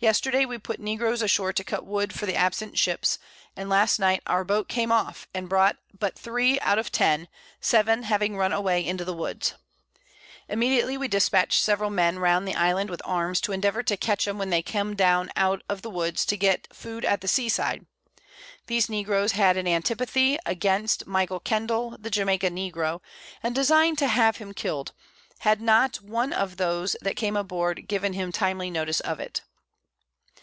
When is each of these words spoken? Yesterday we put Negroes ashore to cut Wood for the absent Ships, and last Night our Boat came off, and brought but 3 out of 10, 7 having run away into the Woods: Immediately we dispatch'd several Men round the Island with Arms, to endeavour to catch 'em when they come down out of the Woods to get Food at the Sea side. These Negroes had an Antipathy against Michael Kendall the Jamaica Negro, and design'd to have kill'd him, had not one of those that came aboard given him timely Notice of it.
Yesterday 0.00 0.44
we 0.46 0.58
put 0.58 0.78
Negroes 0.78 1.22
ashore 1.22 1.52
to 1.52 1.64
cut 1.64 1.84
Wood 1.84 2.12
for 2.12 2.24
the 2.24 2.36
absent 2.36 2.78
Ships, 2.78 3.18
and 3.56 3.68
last 3.68 3.98
Night 3.98 4.22
our 4.28 4.44
Boat 4.44 4.68
came 4.68 4.92
off, 4.92 5.26
and 5.34 5.48
brought 5.48 5.76
but 5.92 6.16
3 6.16 6.60
out 6.60 6.78
of 6.78 6.92
10, 6.92 7.26
7 7.60 8.02
having 8.04 8.36
run 8.36 8.52
away 8.52 8.86
into 8.86 9.04
the 9.04 9.12
Woods: 9.12 9.54
Immediately 10.48 10.96
we 10.96 11.08
dispatch'd 11.08 11.60
several 11.60 11.90
Men 11.90 12.20
round 12.20 12.46
the 12.46 12.54
Island 12.54 12.90
with 12.90 13.02
Arms, 13.04 13.40
to 13.40 13.50
endeavour 13.50 13.82
to 13.82 13.96
catch 13.96 14.28
'em 14.28 14.38
when 14.38 14.50
they 14.50 14.62
come 14.62 14.94
down 14.94 15.32
out 15.34 15.64
of 15.68 15.82
the 15.82 15.90
Woods 15.90 16.24
to 16.26 16.36
get 16.36 16.68
Food 16.72 17.04
at 17.04 17.20
the 17.20 17.26
Sea 17.26 17.48
side. 17.48 17.84
These 18.68 18.88
Negroes 18.88 19.32
had 19.32 19.56
an 19.56 19.66
Antipathy 19.66 20.38
against 20.46 21.08
Michael 21.08 21.40
Kendall 21.40 21.96
the 21.98 22.08
Jamaica 22.08 22.50
Negro, 22.50 23.00
and 23.42 23.52
design'd 23.52 23.98
to 23.98 24.06
have 24.06 24.38
kill'd 24.54 24.90
him, 24.90 24.94
had 25.40 25.60
not 25.60 25.96
one 26.02 26.32
of 26.32 26.56
those 26.56 26.94
that 27.00 27.16
came 27.16 27.36
aboard 27.36 27.88
given 27.88 28.12
him 28.12 28.30
timely 28.30 28.70
Notice 28.70 29.00
of 29.00 29.18
it. 29.18 29.40